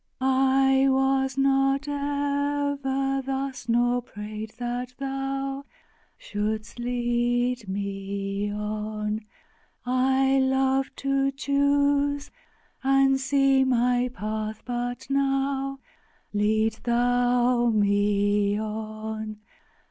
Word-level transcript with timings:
2. 0.19 0.25
I 0.25 0.87
was 0.89 1.37
not 1.37 1.87
ever 1.87 3.21
thus, 3.23 3.69
nor 3.69 4.01
prayed 4.01 4.51
that 4.57 4.95
Thou 4.97 5.63
Shouldst 6.17 6.79
lead 6.79 7.69
me 7.69 8.51
on! 8.51 9.21
I 9.85 10.39
loved 10.39 10.97
to 10.97 11.29
choose 11.33 12.31
and 12.83 13.19
see 13.19 13.63
my 13.63 14.09
path; 14.11 14.63
but 14.65 15.07
now 15.07 15.77
Lead 16.33 16.79
Thou 16.83 17.69
me 17.69 18.59
on! 18.59 19.37